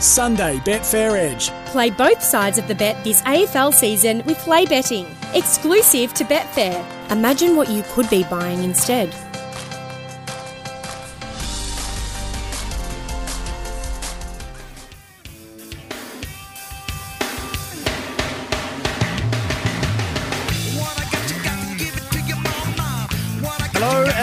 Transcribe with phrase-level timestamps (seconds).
[0.00, 1.50] Sunday Betfair Edge.
[1.66, 6.82] Play both sides of the bet this AFL season with Play Betting, exclusive to Betfair.
[7.10, 9.14] Imagine what you could be buying instead.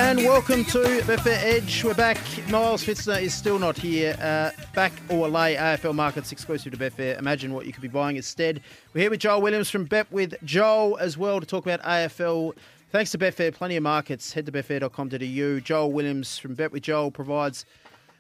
[0.08, 1.84] And welcome to Betfair Edge.
[1.84, 2.18] We're back.
[2.50, 4.16] Miles Fitzner is still not here.
[4.22, 7.20] Uh, back or lay AFL markets exclusive to Betfair.
[7.20, 8.62] Imagine what you could be buying instead.
[8.94, 12.54] We're here with Joel Williams from Bet with Joel as well to talk about AFL.
[12.90, 14.32] Thanks to Betfair, plenty of markets.
[14.32, 15.60] Head to betfair.com.au.
[15.60, 17.66] Joel Williams from Bet with Joel provides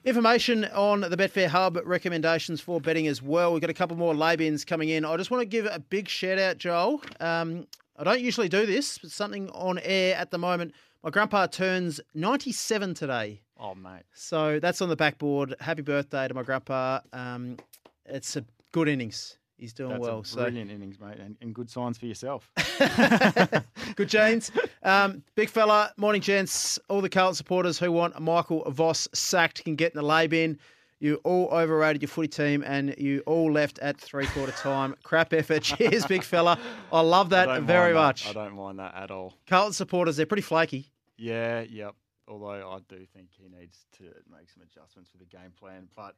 [0.03, 3.53] information on the Betfair Hub, recommendations for betting as well.
[3.53, 5.05] We've got a couple more lay-ins coming in.
[5.05, 7.01] I just want to give a big shout out, Joel.
[7.21, 7.65] Um,
[7.97, 10.73] I don't usually do this, but something on air at the moment.
[11.03, 13.41] My grandpa turns 97 today.
[13.59, 14.03] Oh, mate.
[14.13, 15.55] So that's on the backboard.
[15.59, 16.99] Happy birthday to my grandpa.
[17.11, 17.57] Um,
[18.05, 19.37] it's a good innings.
[19.57, 20.19] He's doing That's well.
[20.19, 22.51] a So brilliant innings, mate, and, and good signs for yourself.
[23.95, 24.51] good genes.
[24.83, 26.77] Um, big fella, morning gents.
[26.89, 30.59] All the Carlton supporters who want Michael Voss sacked can get in the lay bin.
[30.99, 34.95] You all overrated your footy team and you all left at three quarter time.
[35.03, 35.61] Crap effort.
[35.61, 36.57] Cheers, big fella.
[36.91, 37.99] I love that don't very that.
[37.99, 38.27] much.
[38.27, 39.35] I don't mind that at all.
[39.47, 40.91] Carlton supporters, they're pretty flaky.
[41.17, 41.93] Yeah, yep.
[42.27, 46.15] Although I do think he needs to make some adjustments with the game plan, but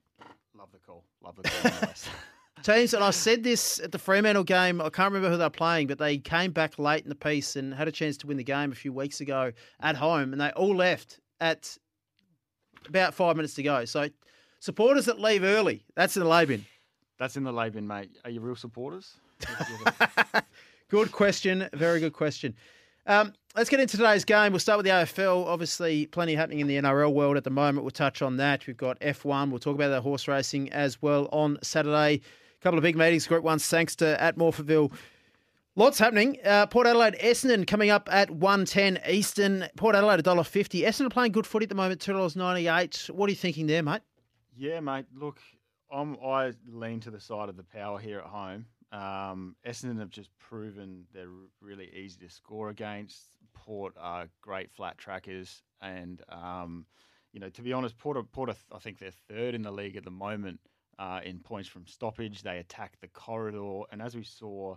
[0.58, 1.04] love the call.
[1.22, 1.94] Love the call.
[2.64, 5.50] Teams, and I said this at the Fremantle game, I can't remember who they were
[5.50, 8.36] playing, but they came back late in the piece and had a chance to win
[8.38, 11.78] the game a few weeks ago at home, and they all left at
[12.88, 13.86] about five minutes to go.
[13.86, 14.10] So,
[14.60, 16.66] supporters that leave early, that's in the lay bin.
[17.18, 18.12] That's in the lay bin, mate.
[18.24, 19.16] Are you real supporters?
[20.90, 21.70] Good question.
[21.74, 22.56] Very good question.
[23.06, 24.52] Um, let's get into today's game.
[24.52, 25.46] We'll start with the AFL.
[25.46, 27.84] Obviously, plenty happening in the NRL world at the moment.
[27.84, 28.66] We'll touch on that.
[28.66, 29.50] We've got F1.
[29.50, 32.16] We'll talk about the horse racing as well on Saturday.
[32.16, 33.28] A couple of big meetings.
[33.28, 34.92] Group one, Sangster at Morphettville.
[35.76, 36.38] Lots happening.
[36.44, 39.68] Uh, Port Adelaide, Essendon coming up at 110 Eastern.
[39.78, 40.84] Port Adelaide, $1.50.
[40.84, 43.12] Essendon are playing good footy at the moment, $2.98.
[43.12, 44.02] What are you thinking there, mate?
[44.60, 45.06] Yeah, mate.
[45.16, 45.40] Look,
[45.92, 48.66] I'm, I lean to the side of the power here at home.
[48.92, 51.30] Um, Essendon have just proven they're
[51.62, 53.30] really easy to score against.
[53.54, 56.86] Port are great flat trackers, and um,
[57.32, 59.72] you know, to be honest, Port, are- Port, are, I think they're third in the
[59.72, 60.60] league at the moment
[60.98, 62.42] uh, in points from stoppage.
[62.42, 64.76] They attack the corridor, and as we saw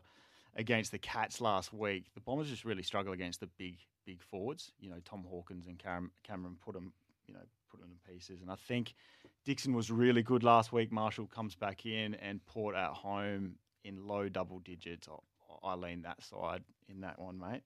[0.56, 4.72] against the Cats last week, the Bombers just really struggle against the big, big forwards.
[4.78, 6.92] You know, Tom Hawkins and Cam- Cameron put them,
[7.26, 7.40] you know,
[7.70, 8.42] put them in pieces.
[8.42, 8.94] And I think
[9.44, 10.92] Dixon was really good last week.
[10.92, 15.08] Marshall comes back in, and Port at home in low double digits.
[15.08, 17.62] I, I lean that side in that one, mate.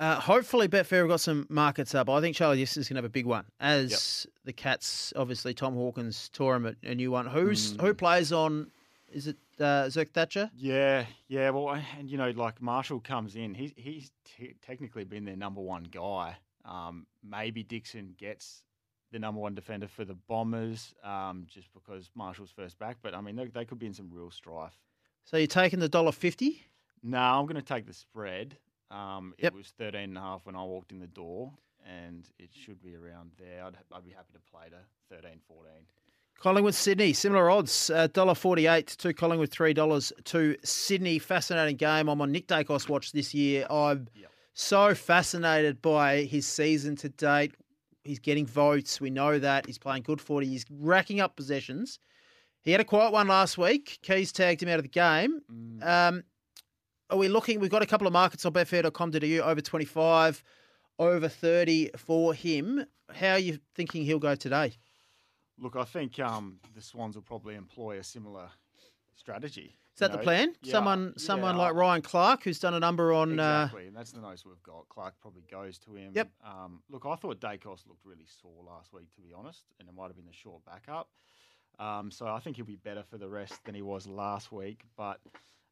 [0.00, 2.08] Uh, hopefully, Betfair have got some markets up.
[2.08, 3.44] I think Charlie Dixon's going to have a big one.
[3.58, 7.26] As the Cats, obviously, Tom Hawkins tore him a, a new one.
[7.26, 7.80] Who's Mm.
[7.80, 8.70] Who plays on,
[9.12, 10.52] is it uh, Zerk Thatcher?
[10.56, 11.50] Yeah, yeah.
[11.50, 15.60] Well, and you know, like Marshall comes in, he's he's t- technically been their number
[15.60, 16.36] one guy.
[16.64, 18.62] Um, maybe Dixon gets
[19.12, 22.96] the number one defender for the Bombers, um, just because Marshall's first back.
[23.02, 24.78] But I mean, they, they could be in some real strife.
[25.24, 26.62] So you're taking the dollar fifty.
[27.02, 28.56] No, I'm going to take the spread.
[28.90, 29.52] Um, Yep.
[29.52, 31.52] It was 13 and a half when I walked in the door,
[31.86, 33.64] and it should be around there.
[33.64, 35.64] I'd, I'd be happy to play to 13, 14.
[36.40, 37.90] Collingwood, Sydney, similar odds.
[37.90, 41.18] Uh, Dollar forty-eight to Collingwood, three dollars to Sydney.
[41.18, 42.08] Fascinating game.
[42.08, 43.66] I'm on Nick Daicos watch this year.
[43.68, 44.30] I'm Yep.
[44.54, 47.54] so fascinated by his season to date.
[48.08, 49.02] He's getting votes.
[49.02, 50.46] We know that he's playing good footy.
[50.46, 51.98] He's racking up possessions.
[52.62, 53.98] He had a quiet one last week.
[54.00, 55.42] Keys tagged him out of the game.
[55.52, 55.86] Mm.
[55.86, 56.24] Um,
[57.10, 57.60] are we looking?
[57.60, 60.42] We've got a couple of markets on betfair.com.au over 25,
[60.98, 62.86] over 30 for him.
[63.12, 64.72] How are you thinking he'll go today?
[65.58, 68.48] Look, I think um, the Swans will probably employ a similar
[69.16, 69.76] strategy.
[69.98, 70.54] Is that the plan?
[70.62, 73.40] someone someone like Ryan Clarke, who's done a number on.
[73.40, 74.88] Uh, Exactly, and that's the most we've got.
[74.88, 76.12] Clark probably goes to him.
[76.14, 76.30] Yep.
[76.46, 79.94] Um, look, I thought Daicos looked really sore last week, to be honest, and it
[79.96, 81.08] might have been the short backup.
[81.80, 84.84] Um, so I think he'll be better for the rest than he was last week.
[84.96, 85.18] But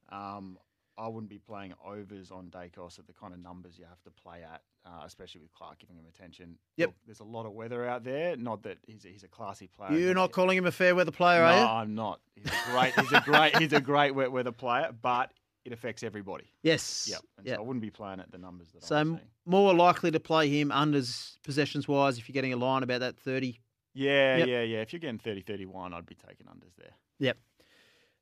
[0.09, 0.59] um,
[0.99, 4.11] I wouldn't be playing overs on Daicos at the kind of numbers you have to
[4.11, 6.57] play at, uh, especially with Clarke giving him attention.
[6.77, 6.89] Yep.
[6.89, 8.37] Look, there's a lot of weather out there.
[8.37, 9.93] Not that he's a, he's a classy player.
[9.99, 11.65] you're not calling him a fair weather player, no, are you?
[11.65, 12.21] No, I'm not.
[12.35, 12.95] He's a great.
[12.99, 13.57] He's a great.
[13.59, 15.33] he's a great wet weather player, but
[15.67, 16.45] it affects everybody.
[16.63, 17.09] Yes.
[17.11, 17.21] Yep.
[17.39, 17.57] And Yep.
[17.57, 20.49] so I wouldn't be playing at the numbers that So I'm more likely to play
[20.49, 23.59] him unders possessions wise if you're getting a line about that 30.
[23.93, 24.49] Yeah, Yep.
[24.49, 24.79] yeah, yeah.
[24.83, 26.93] If you're getting 30, 31, I'd be taking unders there.
[27.19, 27.37] Yep.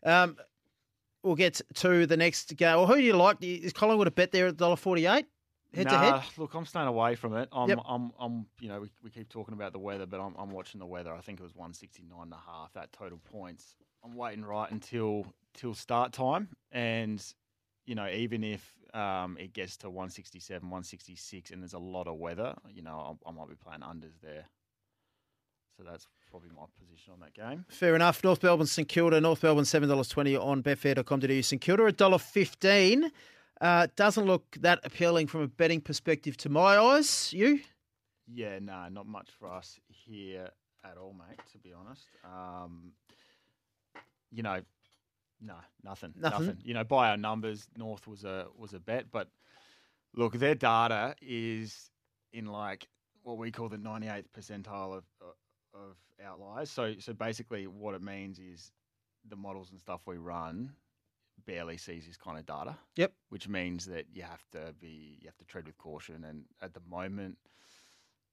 [0.05, 0.37] Um,
[1.25, 2.77] we'll get to the next game.
[2.77, 3.39] Well, who do you like?
[3.41, 5.25] Is Collingwood a bet there at $1.48?
[5.75, 6.31] Head to nah, head?
[6.37, 7.49] look, I'm staying away from it.
[7.51, 7.79] I'm, Yep.
[7.89, 10.79] I'm, I'm, you know, we, we keep talking about the weather, but I'm, I'm watching
[10.79, 11.13] the weather.
[11.13, 13.75] I think it was 169 and a half, that total points.
[14.05, 17.25] I'm waiting right until till start time, and
[17.87, 22.17] you know, even if um, it gets to 167, 166, and there's a lot of
[22.17, 24.45] weather, you know, I, I might be playing unders there.
[25.77, 27.65] So that's probably my position on that game.
[27.69, 28.23] Fair enough.
[28.23, 29.21] North Melbourne, St Kilda.
[29.21, 31.41] North Melbourne, $7.20 on betfair.com.au.
[31.41, 33.11] St Kilda, $1.15.
[33.61, 37.33] Uh, doesn't look that appealing from a betting perspective to my eyes.
[37.33, 37.61] You?
[38.33, 40.49] Yeah, no, not much for us here
[40.85, 42.07] at all, mate, to be honest.
[42.25, 42.93] Um,
[44.33, 44.61] you know,
[45.41, 46.47] no, nothing, Nothing?
[46.47, 46.59] nothing.
[46.65, 49.29] You know, by our numbers, North was a was a bet, but
[50.15, 51.91] look, their data is
[52.33, 52.89] in like
[53.23, 55.05] what we call the 98th percentile of
[55.75, 56.71] of outliers.
[56.71, 58.73] So so basically, what it means is
[59.29, 60.73] the models and stuff we run
[61.47, 62.77] barely sees this kind of data.
[62.97, 63.13] Yep.
[63.29, 66.75] Which means that you have to be you have to tread with caution, and at
[66.75, 67.37] the moment.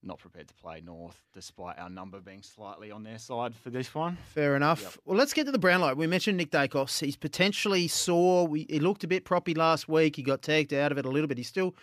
[0.04, 3.94] Not prepared to play North, despite our number being slightly on their side for this
[3.94, 4.18] one.
[4.34, 4.82] Fair enough.
[4.82, 4.94] Yep.
[5.06, 5.94] Well, let's get to the Brownlow.
[5.94, 7.00] We mentioned Nick Daicos.
[7.00, 8.48] He's potentially sore.
[8.48, 10.16] We, he looked a bit proppy last week.
[10.16, 11.38] He got tagged out of it a little bit.
[11.38, 11.76] He's still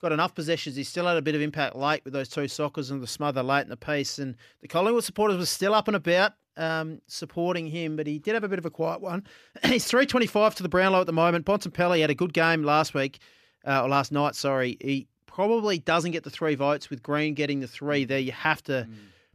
[0.00, 0.76] got enough possessions.
[0.76, 3.42] He still had a bit of impact late with those two sockers and the smother
[3.42, 4.18] late in the piece.
[4.18, 8.34] And the Collingwood supporters were still up and about um, supporting him, but he did
[8.34, 9.24] have a bit of a quiet one.
[9.64, 11.46] He's 325 to the Brownlow at the moment.
[11.46, 13.18] Bontempelli had a good game last week,
[13.66, 14.76] uh, or last night, sorry.
[14.80, 18.18] He probably doesn't get the three votes with Green getting the three there.
[18.18, 18.88] You have to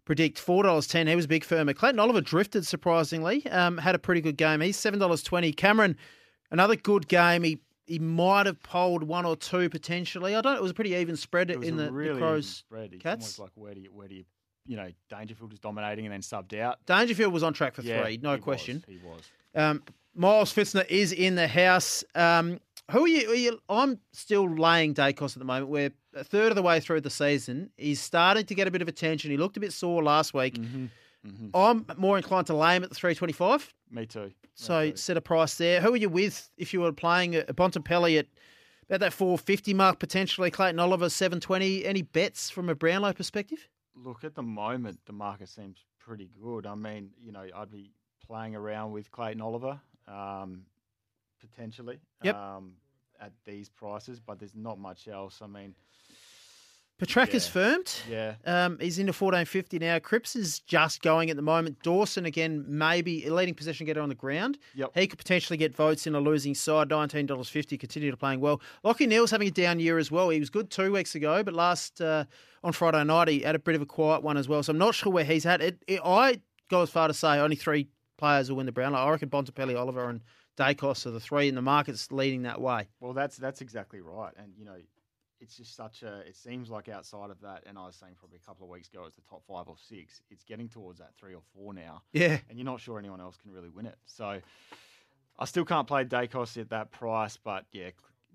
[0.05, 1.07] predict four dollars ten.
[1.07, 1.73] He was a big firmer.
[1.73, 3.47] Clayton Oliver drifted surprisingly.
[3.47, 4.59] Um, had a pretty good game.
[4.59, 5.53] He's seven dollars twenty.
[5.53, 5.95] Cameron,
[6.51, 7.43] another good game.
[7.43, 10.35] He he might have polled one or two potentially.
[10.35, 10.55] I don't.
[10.55, 12.47] It was a pretty even spread It was in a the, really the even Crows.
[12.47, 12.93] spread.
[12.93, 13.23] It's Cats.
[13.25, 14.23] almost like where do you where do you
[14.65, 16.77] you know Dangerfield was dominating and then subbed out.
[16.85, 18.83] Dangerfield was on track for Yeah, three, no he was, question.
[18.87, 19.21] he was.
[19.55, 19.83] Um,
[20.15, 22.03] Miles Fitzner is in the house.
[22.15, 22.59] Um,
[22.91, 23.59] who are you, are you?
[23.69, 25.69] I'm still laying Daicos at the moment.
[25.69, 27.71] We're a third of the way through the season.
[27.77, 29.31] He's starting to get a bit of attention.
[29.31, 30.55] He looked a bit sore last week.
[30.55, 30.85] Mm-hmm.
[31.55, 33.73] I'm more inclined to lay him at the 325.
[33.93, 34.25] Me too.
[34.25, 34.97] Me So too.
[34.97, 35.79] set a price there.
[35.79, 38.27] Who are you with if you were playing a Bontempelli at
[38.89, 40.51] about that 450 mark potentially?
[40.51, 41.85] Clayton Oliver 720.
[41.85, 43.69] Any bets from a Brownlow perspective?
[43.95, 46.65] Look, at the moment, the market seems pretty good.
[46.65, 47.91] I mean, you know, I'd be
[48.25, 50.65] playing around with Clayton Oliver, um,
[51.39, 52.35] potentially, Yep.
[52.35, 52.73] um,
[53.19, 55.41] at these prices, but there's not much else.
[55.41, 55.75] I mean,
[56.99, 57.51] Petracca's Yeah.
[57.51, 57.93] firmed.
[58.09, 59.99] yeah, Um, he's into 1450 now.
[59.99, 61.81] Cripps is just going at the moment.
[61.83, 64.57] Dawson, again, maybe a leading possession getter on the ground.
[64.75, 64.91] Yep.
[64.95, 66.89] He could potentially get votes in a losing side.
[66.89, 68.61] $19.50, continue to playing well.
[68.85, 70.29] Lachie Neale's having a down year as well.
[70.29, 72.25] He was good two weeks ago, but last uh,
[72.63, 74.63] on Friday night, he had a bit of a quiet one as well.
[74.63, 75.61] So I'm not sure where he's at.
[75.61, 77.87] It, it, I go as far to say only three
[78.17, 78.99] players will win the Brownlow.
[78.99, 80.21] I reckon Bontempelli, Oliver, and
[80.57, 82.87] Daicos are the three, and the market's leading that way.
[82.99, 84.75] Well, that's that's exactly right, and you know,
[85.43, 86.19] it's just such a.
[86.21, 88.87] It seems like outside of that, and I was saying probably a couple of weeks
[88.87, 90.21] ago, it's the top five or six.
[90.31, 92.37] It's getting towards that three or four now, Yeah.
[92.49, 93.97] and you're not sure anyone else can really win it.
[94.05, 94.39] So,
[95.37, 97.89] I still can't play Daicos at that price, but yeah,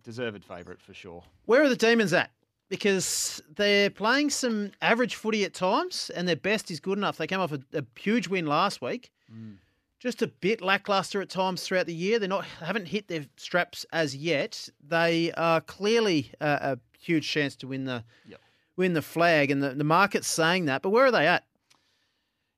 [0.05, 1.25] deserved favourite for sure.
[1.47, 2.31] Where are the Demons at?
[2.69, 7.17] Because they're playing some average footy at times, and their best is good enough.
[7.17, 9.11] They came off a, a huge win last week.
[9.33, 9.57] Mm.
[9.99, 12.19] Just a bit lackluster at times throughout the year.
[12.19, 14.69] They're not haven't hit their straps as yet.
[14.87, 18.41] They are clearly a, a huge chance to win the Yep.
[18.77, 20.83] win the flag, and the, the market's saying that.
[20.83, 21.45] But where are they at?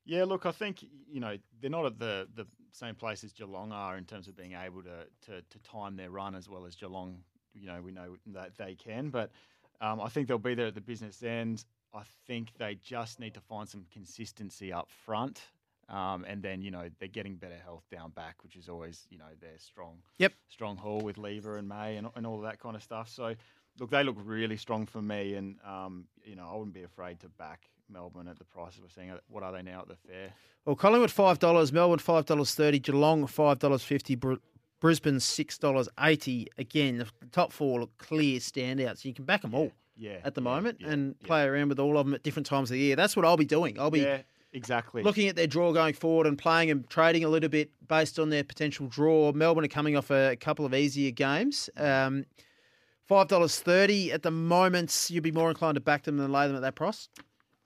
[0.05, 3.71] Yeah, look, I think you know they're not at the the same place as Geelong
[3.71, 6.75] are in terms of being able to to, to time their run as well as
[6.75, 7.23] Geelong.
[7.53, 9.31] You know, we know that they can, but
[9.81, 11.65] um, I think they'll be there at the business end.
[11.93, 15.41] I think they just need to find some consistency up front,
[15.91, 19.17] um, and then you know they're getting better health down back, which is always you
[19.19, 20.33] know their strong Yep.
[20.49, 23.09] strong haul with Lever and May and, and all of that kind of stuff.
[23.09, 23.35] So.
[23.79, 27.21] Look, they look really strong for me, and um, you know I wouldn't be afraid
[27.21, 29.13] to back Melbourne at the prices we're seeing.
[29.29, 30.33] What are they now at the fair?
[30.65, 34.33] Well, Collingwood five dollars, Melbourne five dollars thirty, Geelong five dollars fifty, Br-
[34.81, 36.47] Brisbane six dollars eighty.
[36.57, 39.05] Again, the top four look clear standouts.
[39.05, 41.27] You can back them all Yeah, at the yeah, moment yeah, and yeah.
[41.27, 42.97] play around with all of them at different times of the year.
[42.97, 43.79] That's what I'll be doing.
[43.79, 44.01] I'll be
[44.53, 45.03] exactly.
[45.03, 48.29] looking at their draw going forward and playing and trading a little bit based on
[48.29, 49.31] their potential draw.
[49.31, 51.69] Melbourne are coming off a, couple of easier games.
[51.77, 52.25] Um,
[53.07, 55.07] Five dollars thirty at the moment.
[55.09, 57.09] You'd be more inclined to back them than lay them at that price.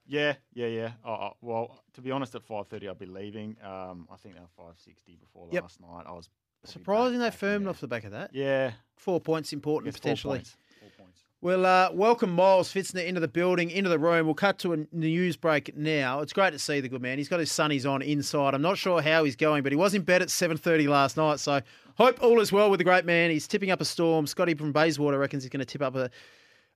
[0.08, 0.92] yeah, yeah, yeah.
[1.06, 3.56] Oh, well, to be honest, at five thirty, I'd be leaving.
[3.64, 5.62] Um, I think they were five sixty before Yep.
[5.62, 6.04] last night.
[6.08, 6.30] I was
[6.64, 8.32] Surprising they firmed off the back of that.
[8.34, 10.38] Yeah, Four points important it's four potentially.
[10.40, 10.58] points.
[10.80, 11.25] Four points.
[11.46, 14.26] We'll uh, welcome Miles Fitzner into the building, into the room.
[14.26, 16.22] We'll cut to a news break now.
[16.22, 17.20] It's great to see the good man.
[17.20, 18.56] He's got his sunnies on inside.
[18.56, 21.40] I'm not sure how he's going, but he was in bed at 7.30 last night,
[21.40, 21.62] so
[22.00, 23.30] hope all is well with the great man.
[23.30, 24.26] He's tipping up a storm.
[24.26, 26.10] Scotty from Bayswater reckons he's going to tip up a,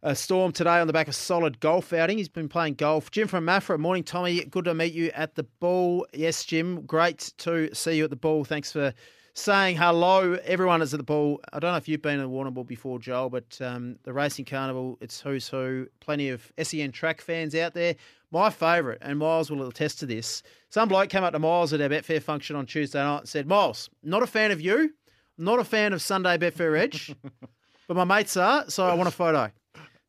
[0.01, 2.17] a storm today on the back of solid golf outing.
[2.17, 3.11] He's been playing golf.
[3.11, 4.43] Jim from Maffra, morning, Tommy.
[4.45, 6.07] Good to meet you at the ball.
[6.13, 8.45] Yes, Jim, great to see you at the ball.
[8.45, 8.93] Thanks for
[9.33, 10.37] saying hello.
[10.45, 11.41] Everyone is at the ball.
[11.51, 14.45] I don't know if you've been at the Warrnambool before, Joel, but um, the Racing
[14.45, 15.87] Carnival, it's who's who.
[15.99, 17.95] Plenty of SEN track fans out there.
[18.31, 21.81] My favourite, and Miles will attest to this, some bloke came up to Miles at
[21.81, 24.93] our Betfair function on Tuesday night and said, Miles, not a fan of you,
[25.37, 27.15] not a fan of Sunday Betfair Edge,
[27.87, 29.51] but my mates are, so I want a photo.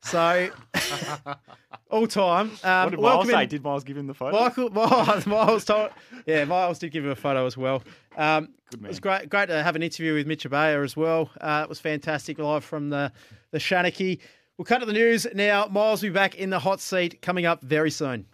[0.03, 0.49] So,
[1.89, 2.51] all time.
[2.63, 3.43] Um, what did Miles say?
[3.43, 4.39] in- Did Miles give him the photo?
[4.39, 5.91] Michael, Miles, Miles told,
[6.25, 7.83] yeah, Miles did give him a photo as well.
[8.17, 11.29] Um, Good It was great, great to have an interview with Mitch Abaya as well.
[11.39, 13.11] Uh, it was fantastic live from the
[13.51, 14.19] the Shanachie.
[14.57, 15.65] We'll cut to the news now.
[15.67, 18.25] Miles will be back in the hot seat coming up very soon.